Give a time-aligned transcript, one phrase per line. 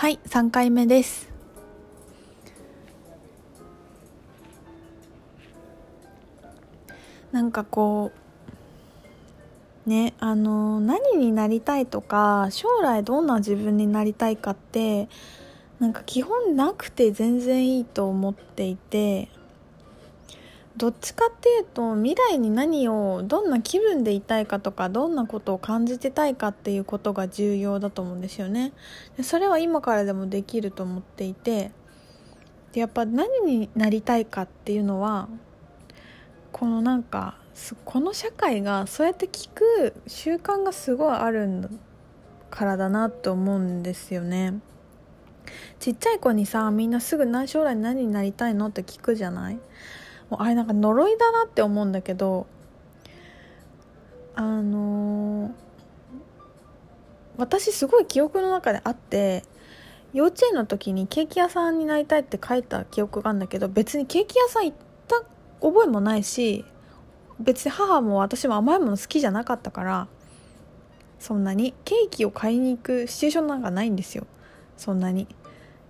[0.00, 1.28] はい3回目です。
[7.32, 8.10] なんかこ
[9.86, 15.10] うねあの何になりたいとか将来どんな自分になりたいかって
[15.80, 19.28] なんか基本なくて全然いいと思っていて
[20.80, 28.72] どっちかっていうと未来に何をどんな気分でいたいかとかどんなことを感じてたいかっていうことが重要だと思うんですよね。
[29.18, 31.70] でそれは今からでもできると思っていて。
[32.72, 35.28] でやっぱ何になりたいかっていうのは
[36.52, 37.36] このなんか
[37.84, 41.68] この社会がそうやって聞く習慣がすごいある
[42.48, 44.60] からだなと思うんですよね。
[45.80, 48.68] ちっちゃい子にさみんなすぐ将来何になりたいの？
[48.68, 49.58] って聞くじゃない？
[50.30, 52.46] もうあれなんか呪いだなって思うんだけど
[54.34, 55.52] あのー、
[57.36, 59.44] 私すごい記憶の中であって
[60.12, 64.76] 幼稚園の時にケーキ屋さんになりたいって書いた記憶があるんだけど別にケーキ屋さん行っ
[65.08, 65.22] た
[65.60, 66.64] 覚えもないし
[67.38, 70.08] 別に母も私も甘いもの好きじゃなかったから
[71.18, 74.26] そんなにケーキを買いに行くシチュエーションなんかないんですよ。
[74.78, 75.28] そんなに。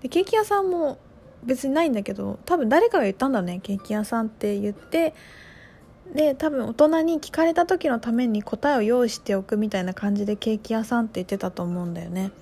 [0.02, 0.98] でケーキ屋さんも
[1.44, 5.14] 別にないんだけど多分誰かが言ったんだねケーキ屋さんって言って
[6.14, 12.32] で多分大人に聞かれた時のために答えを用意しておくみたいな感じでケーキ屋さんって言ってたと思うんだよね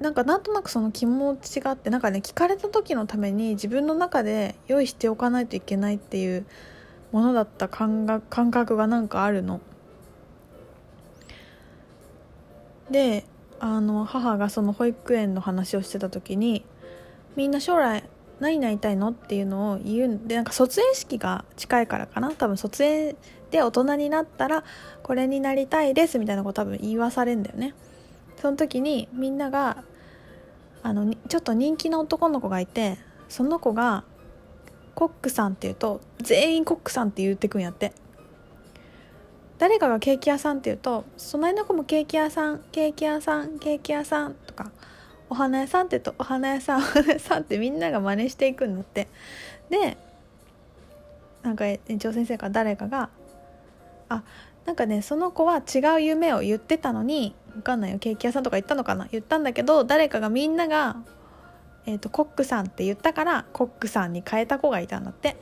[0.00, 6.46] なんかなんとなくその気持ちがあってなんかね聞かれた時のために自分の中で用意しておかないといけないっていう
[7.12, 9.60] ものだった感が感覚がなんかあるの。
[12.90, 13.24] で
[13.60, 16.64] あの母がその保育園の話をしてた時に
[17.40, 18.04] みんな将来
[18.38, 22.32] 何になりたいのっていうのを言うんでなんか卒園式が近いからかな。
[22.32, 23.16] 多分卒園
[23.50, 24.62] で大人になったら
[25.02, 27.72] これになりたいですみたいなこと多分言わされんだよね。
[28.36, 29.84] その時にみんなが
[30.82, 32.98] あのちょっと人気の男の子がいて
[33.30, 34.04] その子が
[34.94, 37.94] コックさんって言うと全員コックさんって言ってくんやって。
[39.56, 44.72] 誰かがケーキ屋さんって言うと隣の子もケーキ屋さんケーキ屋さんケーキ屋さんとか
[45.30, 49.08] お花屋さんってとお花屋さんお花屋さんってみんなが真似していくんだって。
[49.70, 49.96] で
[51.42, 53.08] なんか園長先生か誰かが
[54.10, 54.22] あ
[54.66, 59.08] なんかねその子は違う夢を言ってたのに分かんないよケーキ屋さんとか言ったのかな？
[59.10, 60.96] 言ったんだけど誰かがみんなが、
[61.86, 65.36] えーと、コックさんって言ったからコックさんに変えた子がいたんだって。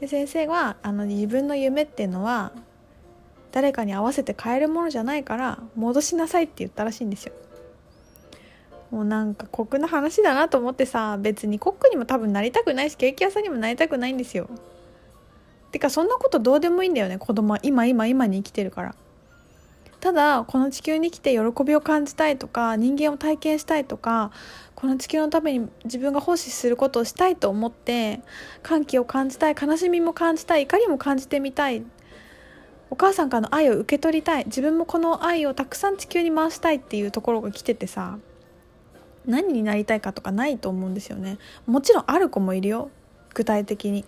[0.00, 2.52] で先生はあの自分の夢っていうのは
[3.52, 7.34] 誰かに合わせて変えるものじゃないから戻しなさいって言ったらしいんですよ。
[8.90, 14.48] もうなんか酷な話だなと思ってさ別にコックにも多分なりたくないしケーキ屋さんにもなりたくないんですよ。
[15.70, 17.60] てかそんなことどうでもいいんだよね子供は。
[17.62, 18.94] 今今今に生きてるから。
[20.00, 24.30] ただこの地球に来て喜びを感じたいとか人間を体験したいとか
[24.74, 28.20] この地球のために自分が奉仕することをしたいと思って
[28.62, 31.84] 歓喜を感じたい悲しみも感じたい怒りも感じてみたい。
[32.92, 34.46] お母さんからの愛を受け取りたい。
[34.46, 38.18] 自分もこの愛をたくさん地球に回したいっていうところが来ててさ。
[39.30, 41.38] 何になりたいかとかないと思うんですよね。
[41.66, 42.90] もちろんある子もいるよ。
[43.34, 44.04] 具体的に。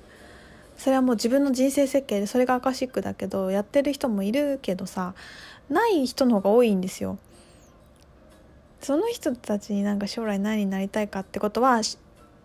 [0.76, 5.14] それはもう自分の人生設計でそれがアカシックだけどやってる人もいるけどさ
[5.68, 7.18] ない人の方が多いんですよ。
[8.80, 11.80] その人たちになんか将来何になりたいかってことは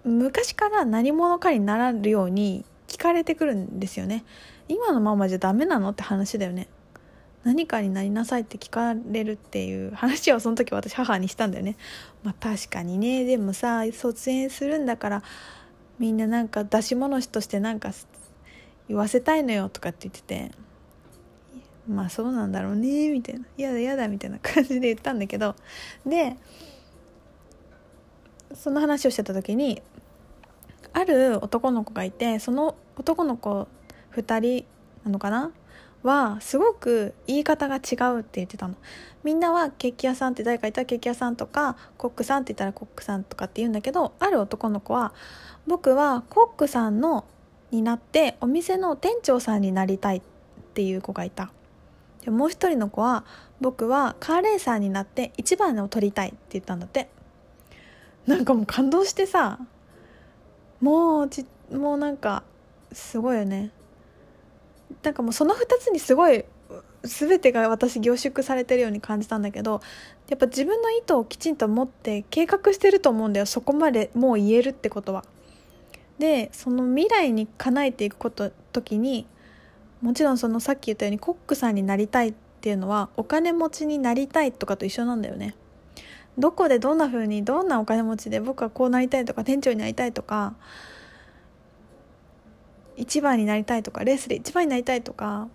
[0.03, 4.23] 昔から何者かになるように聞かれてくるんですよね。
[4.69, 6.67] 今のままじゃダメなのって話だよね。
[7.47, 11.77] 何かになりなさいって聞かれるっていう話をその時私母にしたんだよね。
[12.21, 13.23] まあ確かにね。
[13.23, 15.23] でもさ卒園するんだから
[15.97, 17.93] みんななんか出し物としてなんか
[18.89, 20.51] 言わせたいのよとかって言ってて。
[21.87, 23.09] まあそうなんだろうね。
[23.11, 23.45] みたいな。
[23.57, 25.55] 嫌だ嫌だみたいな感じで言ったんだけど。
[26.05, 26.35] で
[28.53, 29.81] その話をしてた時に
[30.91, 33.69] ある男の子がいてその男の子
[34.17, 34.65] 2人
[35.05, 35.53] なのかな？
[36.07, 38.75] はすごく言い方が違うって言ってたの。
[39.23, 45.13] みんなはケーキ屋さんって誰かいたらケーキ屋さんとかコックさんって言ったらコックさんとかって言うんだけどある男の子は
[45.67, 47.25] 僕はコックさんの
[47.71, 50.21] になってお店の店長さんになりたいっ
[50.73, 51.51] ていう子がいた。
[52.23, 53.25] でもう一人の子は
[53.61, 57.09] 僕はカーレーサーになって一番を取りたいって言ったんだって。
[58.25, 59.57] なんかもう感動してさ
[60.81, 62.43] もうちもうなんか
[62.91, 63.71] すごいよね。
[65.03, 66.45] なんかもうその2つにすごい
[67.03, 69.81] 全てが私凝縮されてるように感じたんだけど
[70.29, 75.23] やっぱ自分の意図をきちんと持って計画してると思うんだよそこまでもう言えるってことは。
[76.19, 79.27] でその未来に叶えていくこと時に
[80.01, 85.55] もちろんそのさっき言ったようにコックさんになりたいっていうのはお金持ちになりたいとかと一緒なんだよね。
[86.37, 90.55] どこでどんな風にどんなお金持ちで僕はこうなりたいとか店長になりたいとか
[92.97, 95.47] 一番になりたいとかレースで一番になりたいとか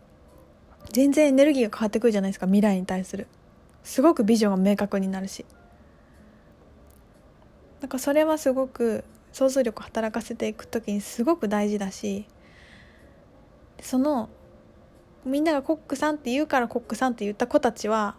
[0.92, 3.26] 全然エネルギーが変わってくるじゃないですか未来に対する。
[3.84, 5.44] すごくビジョンが明確になるし。
[7.82, 12.26] なんかそれはすごく想像力働かせていく時にすごく大事だし
[13.80, 14.28] その
[15.24, 18.14] みんながコックさんって言うからコックさんって言った子たちは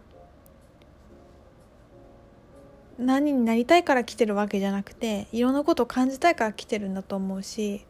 [2.98, 7.86] 何になりたいから来てるわけじゃなくていろんなことを感じたいから来てるんだと思うし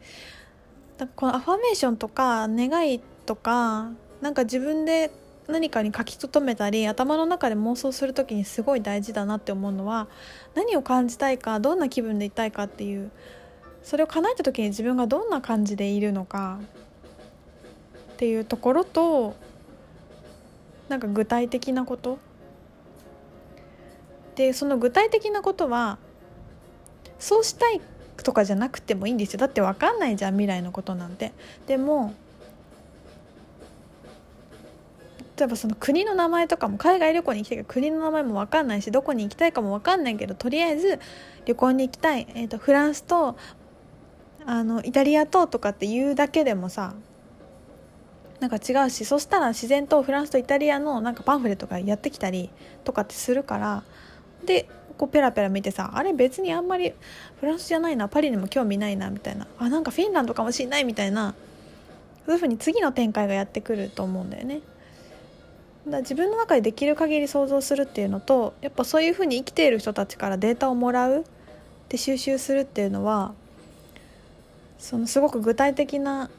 [0.99, 5.11] だこのアファメーションとか願いとかなんか自分で
[5.49, 10.09] 何かに書き留めたり頭の中で妄想する時にすごい大事だなって思うのは
[10.55, 13.11] 何を感じたいかどんな気分でいたいかっていう
[13.83, 16.59] それを叶えた時に自分がどんな感じでいるのか
[18.15, 19.35] っていうところと
[20.89, 22.19] なんか具体的なこと。
[24.37, 25.97] でその具体的なことは
[27.21, 27.81] そうしたい
[28.23, 29.41] とかじゃなくてもいいんですよ。
[29.41, 31.33] だって分かんないじゃん未来のことなんて。
[31.67, 32.15] でも
[35.37, 41.01] 例えばその国の名前とかも海外旅行に行きたいけど国の名前も分かんないしどこに行きたいかも分かんないけどとりあえず
[41.45, 43.37] 旅行に行きたい、えーと、フランスと
[44.47, 46.95] あのイタリアととかって言うだけでもさ
[48.39, 52.51] なんか違うしそしたら自然とフランスとイタリアのなんかパンフレットがやってきたり
[52.85, 53.83] とかってするから。
[54.45, 56.93] でこうペラペラ見てさあれ別にあんまり
[57.41, 61.35] フランスじゃないなパリにも興味ないなみたいなあなんかフィンランドかもしんないみたいな
[62.27, 64.61] そういうふうに次の展開がやってくると思うんだよね。
[65.87, 71.25] だ自分の中でできる限り想像するっていうのとやっぱそういうふうに生きている人たちからデータをもらう
[71.91, 73.35] で収集するっていうのは
[74.79, 76.31] そのすごく具体的な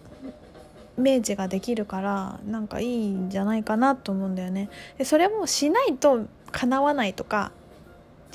[0.97, 4.69] イメージができるからなんかいいんじゃないかなと思うんだよね。
[4.97, 7.51] でそれもしないと叶わないとか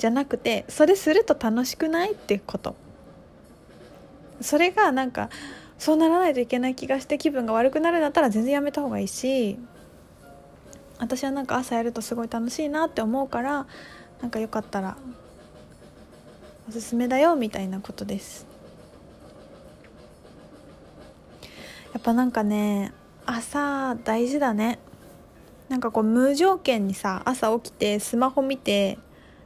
[0.01, 2.75] じゃなくてそれすると楽しくないっていうこと。
[4.41, 5.29] それがなんか
[5.77, 9.59] そうならないといけない気がして気分が悪くなるんだったら全然やめた方がいいし
[10.97, 13.67] 私はなんか朝やるとすごい楽しいなって思うから
[14.19, 14.97] なんかよかったら
[16.67, 18.47] おすすめだよみたいなことです。
[21.93, 22.93] やっぱなんかね
[23.27, 24.79] 朝大事だね。
[25.69, 28.97] なんかこう無条件にさ朝起きてスマホ見て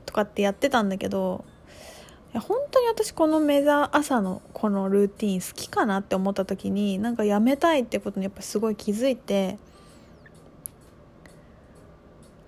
[0.06, 1.46] とかってやってたんだけど
[2.34, 9.58] いや本当に私この目覚朝のこのルーティン好きかなって思った時になんかやめたいってことにやっぱすごい気づいて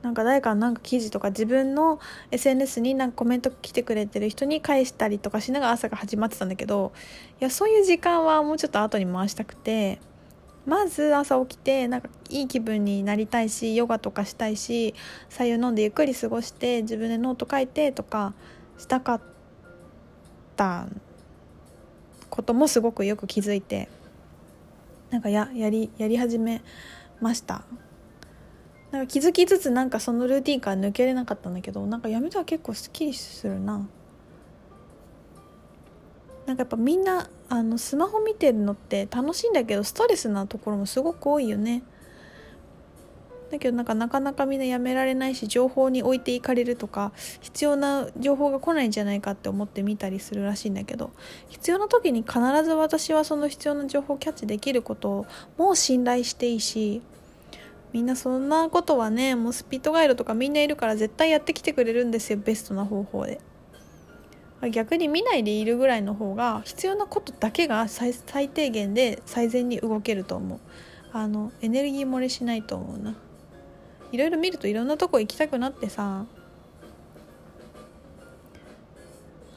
[0.01, 1.99] なんか誰かなんか記事とか自分の
[2.31, 6.93] SNS になんかコメント来てくれてる人に返したりとかしながら朝が始まってたんだけど
[7.41, 9.99] いやそういう時間はもうちょっと後に回したくて
[10.67, 14.93] まず朝起きてなんかいい気分になりたいしヨガとかしたいし
[15.29, 18.33] 白湯飲んでゆっくり過ごして自分でノート書いてとか
[18.77, 19.21] したかっ
[20.57, 20.89] た
[22.29, 23.87] こともすごくよく気づいて
[25.09, 26.61] なんかややりやり始め
[27.21, 27.63] ました。
[28.91, 33.87] なんか気づきつつなんかそのルーティンから抜けれなかったんだけどなんかやめたら結構すっきりするな。
[36.45, 41.83] なんかやっぱみんなあのスマホ見てるのって楽しいんだけどストレスなところもすごく多いよね。
[43.49, 51.11] だけどなんかなかなかみんなやめられないし情報に置いていかれるとか必要な情報が来ないんじゃないかって思って見たりするらしいんだけど
[51.47, 55.25] 必要な時に必ず私はその必要な情報をキャッチできることを
[55.57, 57.01] もう信頼していいし
[57.93, 63.39] みんなそんなことはねもうスピードガイドとかみんないるから絶対やってきてくれるんですよベストな方法で。
[64.71, 68.13] 逆に見ないでいるぐらいの方が必要なことだけが最
[68.49, 70.59] 低限で最善に動けると思う。
[71.13, 73.15] あのエネルギー漏れしないと思うな。
[74.11, 76.25] いろいろ見るといろんなとこ行きたくなってさ。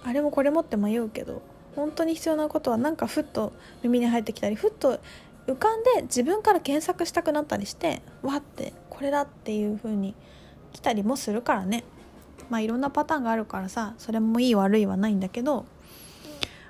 [0.03, 1.43] あれもこれもって迷うけど
[1.77, 3.53] 本当に必要なことはなんかふっと
[3.83, 4.99] 耳に入ってきたりふっと
[5.47, 10.15] 浮かんで自分から検索したくなったりしてわってこれだっていう風に
[10.73, 11.85] 来たりもするからね。
[12.51, 15.65] まあいろんなパターンがあるからさそれもいい悪いはないんだけど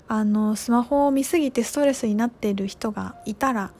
[0.06, 3.72] あのスマホを見すぎてストレスになっている人がいたら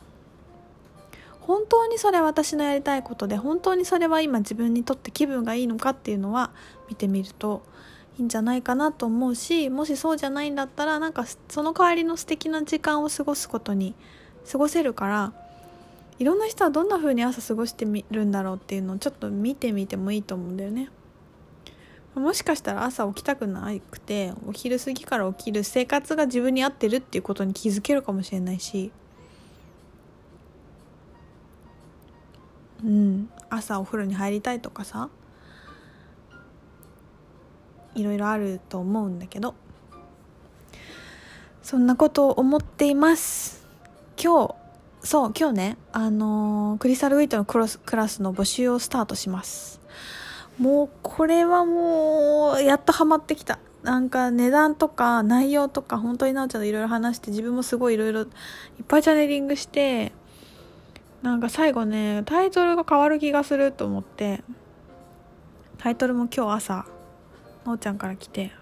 [1.41, 6.53] 本当にそれ私のやりたいことで本当にそれは今自分にとって気分がいいのかっていうのは
[6.89, 7.63] 見てみると
[8.19, 13.95] いいんじゃないかなと思うしもしそうじゃないんだったらなんかその代わりの素敵な時間を過ごすことに
[14.51, 15.33] 過ごせるから
[16.21, 20.91] いろんな人はどんな風に朝過ごしてみるんだろうっていうのをちょっと見てみてもいいと思うんだよね。
[22.15, 28.91] もしかしたら朝起きたくなくてお昼過ぎから起きる生活が自分に合ってるっていうことに気づけるかもしれないし。
[32.85, 33.31] うん。
[33.49, 35.11] 朝お風呂に入りたいとかさ
[37.95, 39.55] いろいろあると思うんだけど。
[41.63, 43.65] そんなことを思っています。
[44.21, 44.55] 今日
[45.03, 49.81] そう今日ねあのー、クリスタルウィートのクロスクラスの募集をスタートします。
[50.61, 53.59] もうこれはもうやっとハマってきた。
[53.83, 58.27] なんか値段とか内容とか本当になおちゃんといろいろ話して自分もすごいいろいろいっ
[58.87, 60.13] ぱいチャネリングして
[61.23, 64.43] なんか最後ねタイトルが変わる気がすると思って
[65.79, 66.87] タイトルも今日朝
[67.65, 68.53] なおちゃんから来て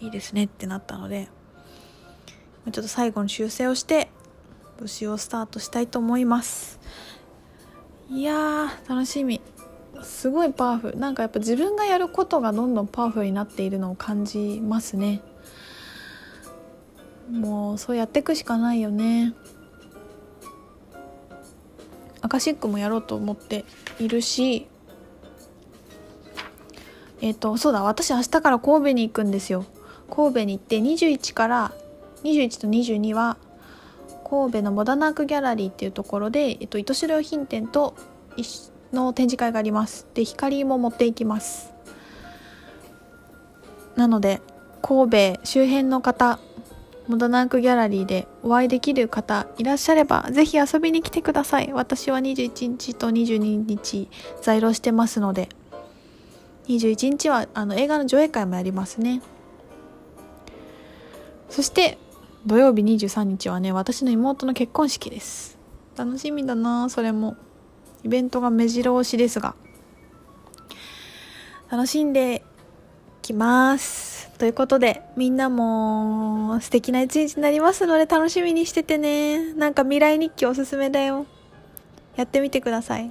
[0.00, 1.28] いいですねってなったので
[2.72, 4.10] ちょっと最後の修正をして
[4.80, 6.80] 募集をスタートしたいと思います。
[8.10, 9.40] いやー楽しみ。
[10.02, 10.98] すごいパワフル。
[10.98, 15.20] なんかやっぱ自分がやることがどんどんパワフルになっているのを感じますね。
[17.30, 19.34] もうそうやっていくしかないよね。
[22.20, 23.64] アカシックもやろうと思って
[23.98, 24.66] いるし。
[27.20, 29.64] えっ、ー、とそうだ私明日から神戸に行くんですよ。
[30.10, 31.72] 神戸に行って21から
[32.24, 33.36] 21と22は
[34.28, 37.94] 神戸のモダナークギャラリーっていうところで、えっと、糸代用品店と
[38.92, 40.06] の展示会があります。
[40.14, 41.72] で光も持っていきます。
[43.96, 44.40] なので
[44.82, 46.38] 神戸周辺の方
[47.08, 51.72] モダナークギャラリーでお会いできる方いらっしゃればぜひ遊びに来てください。
[51.72, 54.08] 私は21日と22日
[54.42, 55.48] 在労してますので。
[56.68, 59.22] 21日はあの映画の上映会もやりますね。
[61.48, 61.98] そして
[62.46, 65.58] 土曜日23日はね私の妹の結婚式です。
[65.96, 67.36] 楽しみだなそれも。
[68.04, 69.54] イベントが目白押しですが
[71.70, 72.42] 楽しんで
[73.22, 74.30] きます。
[74.38, 79.52] ということでみんなも素敵な一日になりますので楽しみにしててね。
[79.54, 81.26] なんか未来日記おすすめだよ。
[82.16, 83.10] やってみてください。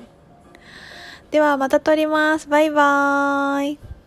[1.32, 2.48] ではまた撮ります。
[2.48, 3.87] バイバーイ。